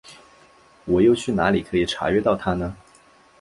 [0.85, 2.75] 我又去哪里可以查阅到它呢？